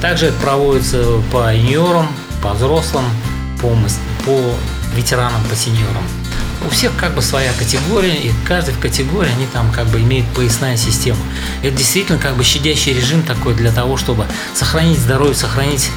[0.00, 2.08] Также проводится по юниорам,
[2.42, 3.04] по взрослым,
[3.60, 3.68] по,
[4.24, 4.54] по
[4.94, 6.02] ветеранам, по сеньорам.
[6.66, 10.26] У всех как бы своя категория, и каждый в категории они там как бы имеют
[10.34, 11.18] поясная система.
[11.62, 15.88] Это действительно как бы щадящий режим такой для того, чтобы сохранить здоровье, сохранить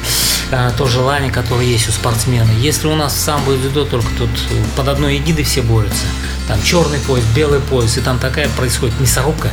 [0.50, 2.50] а, то желание, которое есть у спортсмена.
[2.60, 4.30] Если у нас самбо и дзюдо только тут
[4.74, 6.04] под одной эгидой все борются,
[6.48, 9.50] там черный пояс, белый пояс, и там такая происходит мясорубка,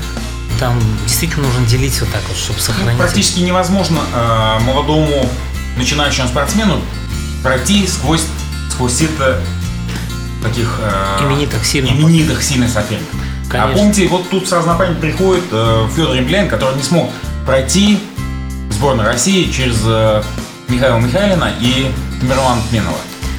[0.62, 2.98] там действительно нужно делить вот так вот, чтобы Ну, сохранить.
[2.98, 5.30] практически невозможно э, молодому
[5.76, 6.80] начинающему спортсмену
[7.44, 8.24] пройти сквозь,
[8.90, 9.40] сито
[10.44, 11.94] таких э, Именитых, сильных.
[11.94, 13.16] именитых сильных соперников.
[13.50, 13.74] А Конечно.
[13.78, 17.10] помните, вот тут сразу на память приходит э, Федор Емельян, который не смог
[17.46, 18.00] пройти
[18.70, 20.24] сборную России через э,
[20.68, 21.92] Михаила Михайлина и
[22.22, 22.98] Мирлана Тменова.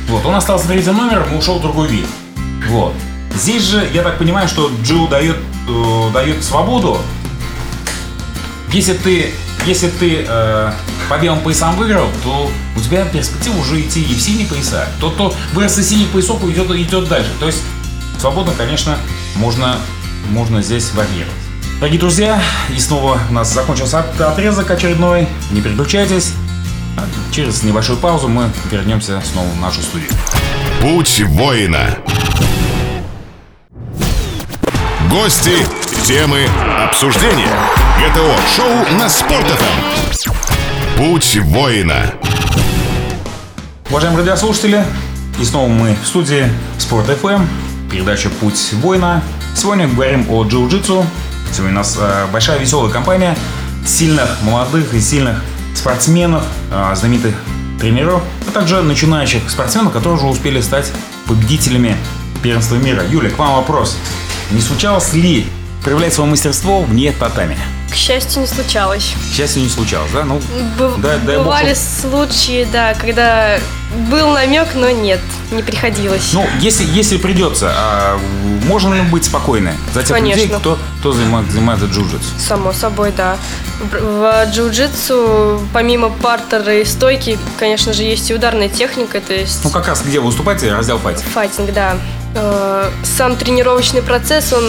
[0.08, 2.06] Вот, он остался третьим номером и ушел в другой вид.
[2.68, 2.94] Вот.
[3.34, 5.36] Здесь же, я так понимаю, что Джиу дает,
[5.68, 6.98] э, дает свободу.
[8.72, 9.32] Если ты,
[9.66, 10.72] если ты э,
[11.12, 14.88] по белым поясам выиграл, то у тебя перспектива уже идти и в синие пояса.
[14.98, 17.28] Тот, кто вырос из синих поясов, идет, идет дальше.
[17.38, 17.58] То есть
[18.18, 18.96] свободно, конечно,
[19.36, 19.76] можно,
[20.30, 21.30] можно здесь варьировать.
[21.80, 22.42] Дорогие друзья,
[22.74, 25.28] и снова у нас закончился от- отрезок очередной.
[25.50, 26.32] Не переключайтесь.
[26.96, 30.08] А Через небольшую паузу мы вернемся снова в нашу студию.
[30.80, 31.98] Путь воина.
[35.10, 35.58] Гости,
[36.04, 36.48] темы,
[36.82, 37.52] обсуждения.
[38.00, 39.91] ГТО-шоу на Спорт.ФМ.
[40.96, 42.14] Путь воина.
[43.90, 44.84] Уважаемые радиослушатели,
[45.40, 47.46] и снова мы в студии Спорт FM,
[47.90, 49.22] передача «Путь воина».
[49.56, 51.04] Сегодня говорим о джиу-джитсу.
[51.50, 53.36] Сегодня у нас э, большая веселая компания
[53.86, 55.42] сильных, молодых и сильных
[55.74, 57.34] спортсменов, э, знаменитых
[57.80, 60.92] тренеров, а также начинающих спортсменов, которые уже успели стать
[61.26, 61.96] победителями
[62.42, 63.02] первенства мира.
[63.10, 63.96] Юля, к вам вопрос.
[64.50, 65.46] Не случалось ли
[65.82, 67.56] проявлять свое мастерство вне татами?
[67.92, 69.14] К счастью, не случалось.
[69.30, 70.24] К счастью, не случалось, да?
[70.24, 70.40] Ну,
[70.78, 73.58] Б- Дай- дай бог, Бывали чтоб- случаи, да, когда
[74.10, 76.32] был намек, но нет, не приходилось.
[76.32, 78.18] Ну, если, если придется, а
[78.66, 80.58] можно ли быть спокойны за тех людей, Конечно.
[80.60, 82.38] кто, кто занимается, занимается джиу-джитсу?
[82.38, 83.36] Само собой, да.
[83.80, 89.62] В в джиу-джитсу, помимо партера и стойки, конечно же, есть и ударная техника, то есть
[89.64, 91.26] Ну, как раз где вы выступаете, раздел файтинг.
[91.28, 91.96] файтинг, да.
[92.34, 94.64] Э, Сам тренировочный процесс, он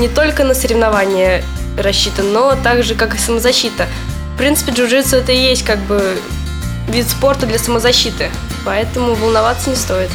[0.00, 1.42] не только на соревнования
[1.76, 3.86] рассчитан, но также как и самозащита.
[4.34, 6.18] В принципе, джиу-джитсу это и есть как бы
[6.88, 8.30] вид спорта для самозащиты,
[8.64, 10.10] поэтому волноваться не стоит.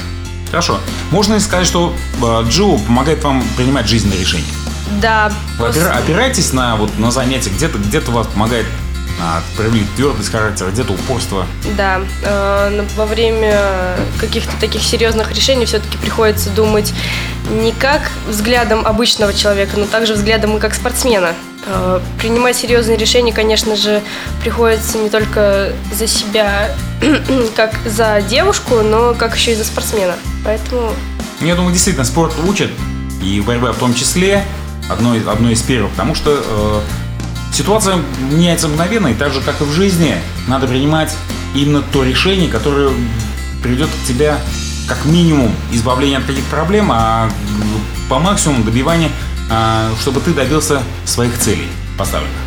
[0.50, 0.80] Хорошо.
[1.12, 4.46] Можно ли сказать, что э, джиу помогает вам принимать жизненные решения?
[5.02, 8.66] Да, Вы опира- опираетесь на, вот, на занятия, где-то где вас помогает
[9.22, 11.46] а, проявили твердость характера, где-то упорство.
[11.78, 16.94] Да, э, во время каких-то таких серьезных решений все-таки приходится думать
[17.50, 21.34] не как взглядом обычного человека, но также взглядом и как спортсмена.
[21.66, 24.02] Э, принимать серьезные решения, конечно же,
[24.42, 26.70] приходится не только за себя,
[27.56, 30.16] как за девушку, но как еще и за спортсмена.
[30.46, 30.94] Поэтому...
[31.42, 32.70] Я думаю, действительно, спорт учит,
[33.22, 34.44] и борьба в том числе,
[34.90, 36.80] одной, одной из первых, потому что э,
[37.52, 37.98] Ситуация
[38.32, 40.16] меняется мгновенно, и так же, как и в жизни,
[40.48, 41.14] надо принимать
[41.56, 42.92] именно то решение, которое
[43.62, 44.36] приведет к тебе
[44.88, 47.30] как минимум избавления от каких-то проблем, а
[48.08, 49.12] по максимуму добивания, а,
[50.00, 52.38] чтобы ты добился своих целей поставленных.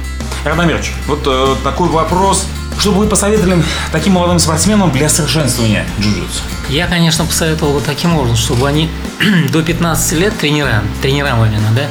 [0.45, 2.47] Радомирч, вот э, такой вопрос
[2.79, 3.63] что бы вы посоветовали
[3.93, 6.43] таким молодым спортсменам для совершенствования джиу-джитсу?
[6.69, 8.91] Я, конечно, посоветовал бы таким образом, чтобы они
[9.53, 11.87] до 15 лет тренера, тренерам именно, да,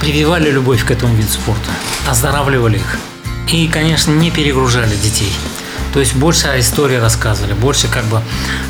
[0.00, 1.70] прививали любовь к этому виду спорта,
[2.08, 2.98] оздоравливали их.
[3.52, 5.32] И, конечно, не перегружали детей.
[5.92, 8.22] То есть больше о истории рассказывали, больше как бы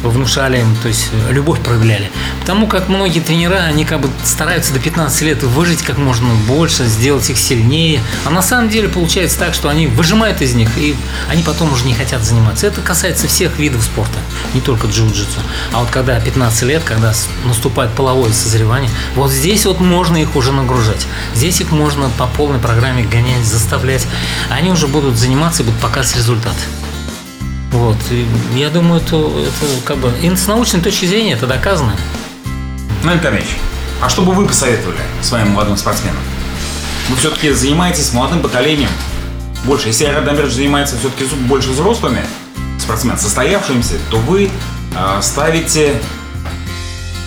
[0.03, 2.11] внушали им, то есть любовь проявляли.
[2.41, 6.87] Потому как многие тренера, они как бы стараются до 15 лет выжить как можно больше,
[6.87, 8.01] сделать их сильнее.
[8.25, 10.97] А на самом деле получается так, что они выжимают из них, и
[11.29, 12.67] они потом уже не хотят заниматься.
[12.67, 14.19] Это касается всех видов спорта,
[14.55, 15.41] не только джиу-джитсу.
[15.73, 17.13] А вот когда 15 лет, когда
[17.45, 21.07] наступает половое созревание, вот здесь вот можно их уже нагружать.
[21.35, 24.07] Здесь их можно по полной программе гонять, заставлять.
[24.49, 26.55] Они уже будут заниматься и будут показывать результат.
[27.71, 27.97] Вот.
[28.11, 31.95] И я думаю, это, это как бы и с научной точки зрения это доказано.
[33.05, 33.49] Ну, Николаевич,
[34.03, 36.21] а что бы вы посоветовали своим молодым спортсменам?
[37.09, 38.91] Вы все-таки занимаетесь молодым поколением.
[39.65, 42.25] Больше, если Радомир занимается все-таки больше взрослыми
[42.79, 44.51] спортсменами, состоявшимися, то вы
[44.97, 46.01] э, ставите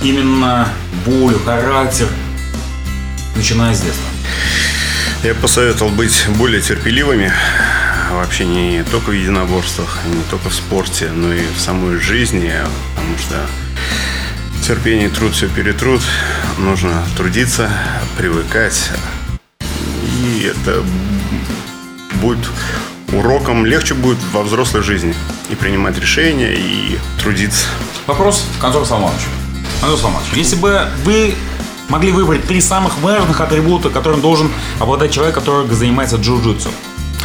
[0.02, 0.68] именно
[1.06, 2.08] волю, характер,
[3.36, 4.06] начиная с детства.
[5.24, 7.32] Я посоветовал быть более терпеливыми,
[8.12, 12.52] вообще не только в единоборствах, не только в спорте, но и в самой жизни,
[12.96, 13.36] потому что
[14.66, 16.02] терпение труд все перетрут,
[16.58, 17.70] нужно трудиться,
[18.18, 18.92] привыкать,
[19.60, 20.84] и это
[22.22, 22.46] будет
[23.14, 25.14] уроком легче будет во взрослой жизни
[25.50, 27.68] и принимать решения, и трудиться.
[28.08, 29.28] Вопрос к Анзору Салмановичу.
[29.82, 31.36] Анзор Салманович, если бы вы
[31.90, 36.70] могли выбрать три самых важных атрибута, которым должен обладать человек, который занимается джиу-джитсу,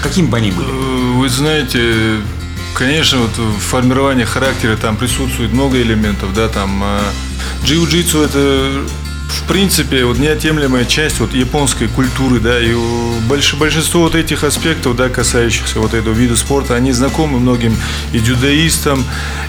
[0.03, 0.69] Какими бы они были?
[0.69, 2.21] Э, вы знаете,
[2.75, 7.01] конечно, вот в формировании характера там присутствует много элементов, да, там а,
[7.65, 8.87] джиу-джитсу это
[9.29, 12.75] в принципе, вот неотъемлемая часть вот японской культуры, да, и
[13.29, 17.77] больш, большинство вот этих аспектов, да, касающихся вот этого вида спорта, они знакомы многим
[18.13, 19.05] и дюдаистам,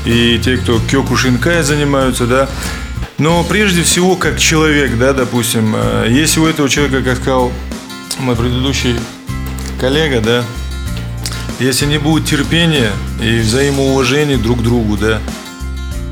[0.05, 2.49] и те, кто кёкушинкай занимаются, да.
[3.17, 7.51] Но прежде всего, как человек, да, допустим, а, если у этого человека, как сказал
[8.19, 8.95] мой предыдущий
[9.79, 10.43] коллега, да,
[11.59, 15.19] если не будет терпения и взаимоуважения друг к другу, да,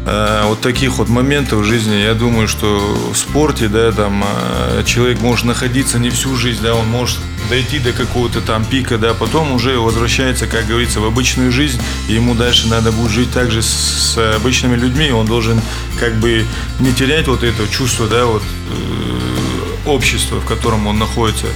[0.06, 2.80] а, вот таких вот моментов в жизни, я думаю, что
[3.12, 7.17] в спорте, да, там а, человек может находиться не всю жизнь, да, он может
[7.49, 12.13] дойти до какого-то там пика, да, потом уже возвращается, как говорится, в обычную жизнь, и
[12.13, 15.62] ему дальше надо будет жить также с обычными людьми, он должен
[15.99, 16.45] как бы
[16.80, 21.47] не терять вот это чувство, да, вот э, общества, в котором он находится.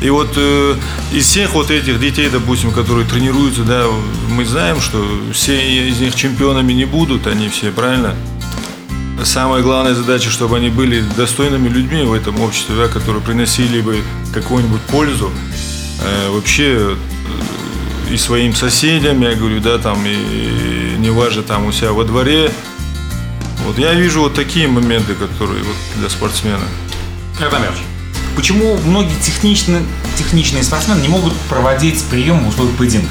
[0.00, 0.76] И вот э,
[1.12, 3.84] из всех вот этих детей, допустим, которые тренируются, да,
[4.30, 8.14] мы знаем, что все из них чемпионами не будут, они все, правильно?
[9.22, 14.02] Самая главная задача, чтобы они были достойными людьми в этом обществе, да, которые приносили бы
[14.32, 15.30] какую-нибудь пользу
[16.02, 16.96] э, вообще
[18.08, 22.04] э, и своим соседям, я говорю, да, там, и, и неважно, там у себя во
[22.04, 22.50] дворе.
[23.66, 26.64] Вот я вижу вот такие моменты, которые вот для спортсмена.
[27.38, 27.99] Это мелочь.
[28.36, 29.82] Почему многие техничные,
[30.16, 33.08] техничные спортсмены не могут проводить прием в условиях поединка?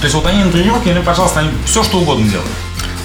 [0.00, 2.50] То есть вот они на тренировке, или, пожалуйста, они все что угодно делают.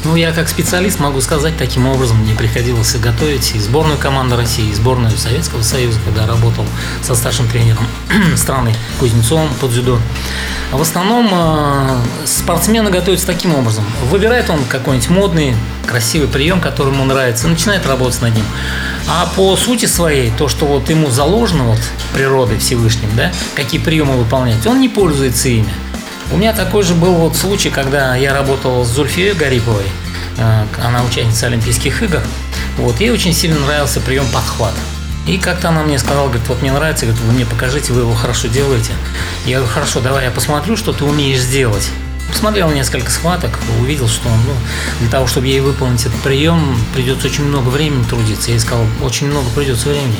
[0.05, 4.69] Ну, я как специалист могу сказать, таким образом мне приходилось готовить и сборную команды России,
[4.69, 6.63] и сборную Советского Союза, когда работал
[7.01, 7.87] со старшим тренером
[8.35, 9.97] страны Кузнецовым под дзюдо.
[10.71, 13.83] В основном э, спортсмены готовятся таким образом.
[14.11, 15.55] Выбирает он какой-нибудь модный,
[15.87, 18.45] красивый прием, который ему нравится, и начинает работать над ним.
[19.07, 21.79] А по сути своей, то, что вот ему заложено вот
[22.13, 25.73] природой Всевышним, да, какие приемы выполнять, он не пользуется ими.
[26.31, 29.85] У меня такой же был вот случай, когда я работал с Зульфией Гариповой,
[30.37, 32.21] э, она участница Олимпийских игр.
[32.77, 34.73] Вот, ей очень сильно нравился прием подхват.
[35.27, 38.13] И как-то она мне сказала, говорит, вот мне нравится, говорит, вы мне покажите, вы его
[38.13, 38.91] хорошо делаете.
[39.45, 41.89] Я говорю, хорошо, давай я посмотрю, что ты умеешь сделать.
[42.31, 44.53] Посмотрел несколько схваток, увидел, что ну,
[44.99, 48.49] для того, чтобы ей выполнить этот прием, придется очень много времени трудиться.
[48.49, 50.17] Я ей сказал, очень много придется времени.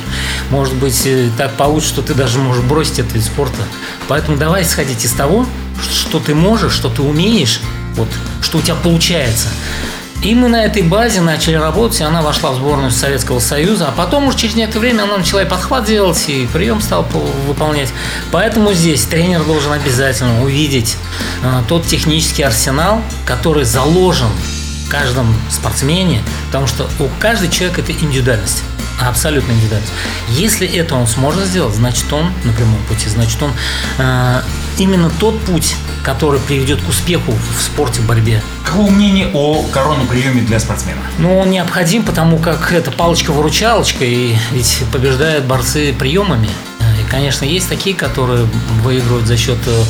[0.50, 3.64] Может быть, э, так получится, что ты даже можешь бросить этот вид спорта.
[4.08, 5.46] Поэтому давай исходить из того,
[5.82, 7.62] что ты можешь, что ты умеешь,
[7.96, 8.08] вот,
[8.42, 9.50] что у тебя получается.
[10.24, 13.92] И мы на этой базе начали работать, и она вошла в сборную Советского Союза, а
[13.92, 17.06] потом уже через некоторое время она начала и подхват делать, и прием стал
[17.48, 17.90] выполнять.
[18.32, 20.98] Поэтому здесь тренер должен обязательно увидеть
[21.44, 24.30] э, тот технический арсенал, который заложен
[24.86, 28.64] в каждом спортсмене, потому что у каждого человека это индивидуальность
[29.00, 29.92] абсолютно индивидуальность.
[30.30, 33.52] Если это он сможет сделать, значит он на прямом пути, значит он
[33.98, 34.42] э,
[34.78, 38.42] именно тот путь, который приведет к успеху в спорте, в борьбе.
[38.64, 41.02] Какое мнение о коронном приеме для спортсмена?
[41.18, 46.50] Ну, он необходим, потому как это палочка-выручалочка, и ведь побеждают борцы приемами.
[47.02, 48.46] И, конечно, есть такие, которые
[48.84, 49.84] выигрывают за счет э,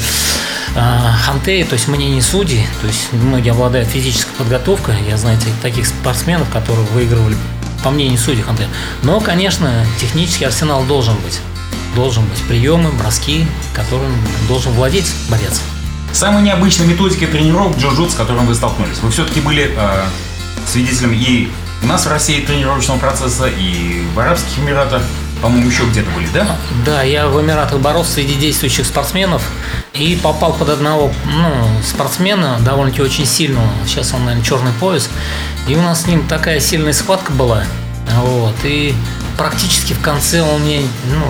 [0.75, 4.95] э хантеи, то есть мнений судей, то есть многие обладают физической подготовкой.
[5.07, 7.35] Я знаю таких спортсменов, которые выигрывали
[7.83, 8.67] по мнению судей Ханте.
[9.03, 11.39] Но, конечно, технический арсенал должен быть.
[11.95, 14.11] Должен быть приемы, броски, которым
[14.47, 15.61] должен владеть борец.
[16.11, 18.99] Самой необычной методикой тренировок джиу с которым вы столкнулись?
[18.99, 20.05] Вы все-таки были э,
[20.67, 21.49] свидетелем и
[21.83, 25.03] у нас в России тренировочного процесса, и в Арабских Эмиратах,
[25.41, 26.57] по-моему, еще где-то были, да?
[26.85, 29.43] Да, я в Эмиратах боролся среди действующих спортсменов
[29.93, 33.69] и попал под одного ну, спортсмена, довольно-таки очень сильного.
[33.85, 35.09] Сейчас он, наверное, черный пояс.
[35.67, 37.63] И у нас с ним такая сильная схватка была.
[38.15, 38.55] Вот.
[38.63, 38.95] И
[39.37, 40.81] практически в конце он мне
[41.13, 41.25] ну,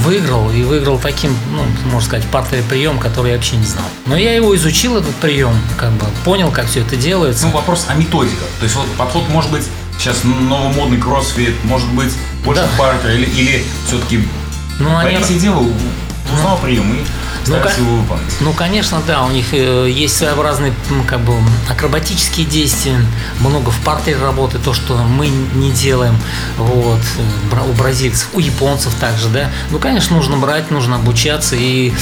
[0.00, 3.84] выиграл и выиграл таким, ну, можно сказать, партере прием, который я вообще не знал.
[4.06, 7.46] Но я его изучил, этот прием, как бы понял, как все это делается.
[7.46, 8.46] Ну, вопрос о методиках.
[8.58, 9.64] То есть вот подход может быть
[9.98, 12.12] сейчас новомодный кроссфит, может быть
[12.44, 12.68] больше да.
[12.78, 14.26] партер или, или все-таки
[14.78, 15.18] ну, они...
[15.38, 15.64] дело
[16.32, 17.04] узнал прием и
[17.46, 17.56] ну.
[18.40, 20.72] Ну, конечно, да, у них э, есть своеобразные
[21.06, 21.34] как бы
[21.68, 22.98] акробатические действия,
[23.40, 26.16] много в партере работы, то, что мы не делаем,
[26.56, 27.00] вот,
[27.68, 29.50] у бразильцев, у японцев также, да.
[29.70, 31.92] Ну, конечно, нужно брать, нужно обучаться и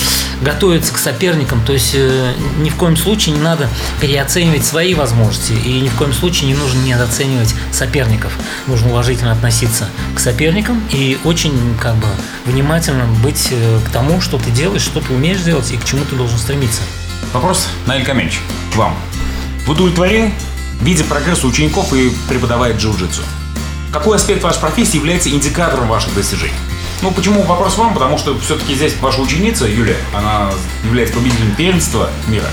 [0.43, 3.69] готовиться к соперникам, то есть э, ни в коем случае не надо
[4.01, 8.33] переоценивать свои возможности и ни в коем случае не нужно недооценивать соперников.
[8.67, 12.07] Нужно уважительно относиться к соперникам и очень как бы
[12.47, 16.05] внимательно быть э, к тому, что ты делаешь, что ты умеешь делать и к чему
[16.05, 16.83] ты должен стремиться.
[17.33, 18.39] Вопрос, Наиль Каменч,
[18.73, 18.97] к вам.
[19.67, 20.33] Вы удовлетворены,
[20.81, 23.23] видя прогресс учеников и преподавая джиу-джитсу?
[23.93, 26.55] Какой аспект вашей профессии является индикатором ваших достижений?
[27.03, 27.95] Ну, почему вопрос вам?
[27.95, 30.51] Потому что все-таки здесь ваша ученица, Юлия, она
[30.85, 32.49] является победителем первенства мира.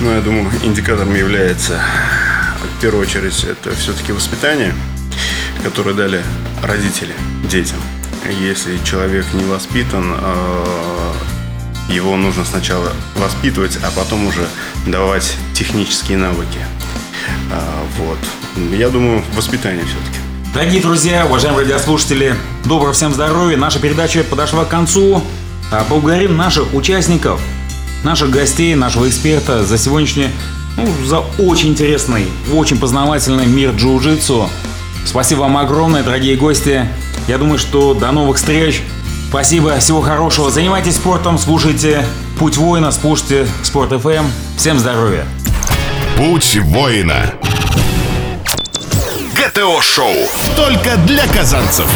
[0.00, 1.80] Ну, я думаю, индикатором является,
[2.76, 4.74] в первую очередь, это все-таки воспитание,
[5.62, 6.22] которое дали
[6.62, 7.14] родители
[7.48, 7.78] детям.
[8.40, 11.14] Если человек не воспитан, а,
[11.88, 14.46] его нужно сначала воспитывать, а потом уже
[14.86, 16.58] давать технические навыки.
[17.52, 18.18] А, вот.
[18.76, 20.18] Я думаю, воспитание все-таки.
[20.52, 22.34] Дорогие друзья, уважаемые радиослушатели,
[22.64, 23.56] доброго всем здоровья.
[23.56, 25.22] Наша передача подошла к концу.
[25.70, 27.40] А, поблагодарим наших участников,
[28.04, 30.28] наших гостей, нашего эксперта за сегодняшний,
[30.76, 34.48] ну, за очень интересный, очень познавательный мир джиу-джитсу.
[35.04, 36.88] Спасибо вам огромное, дорогие гости.
[37.28, 38.82] Я думаю, что до новых встреч.
[39.28, 40.50] Спасибо, всего хорошего.
[40.50, 42.04] Занимайтесь спортом, слушайте
[42.38, 44.26] Путь воина, слушайте Спорт ФМ.
[44.58, 45.24] Всем здоровья.
[46.16, 47.32] Путь воина.
[49.34, 50.14] ГТО-шоу.
[50.54, 51.86] Только для казанцев.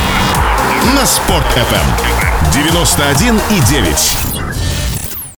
[0.95, 2.53] На Спорт ФМ.
[2.55, 4.30] 91 и 9.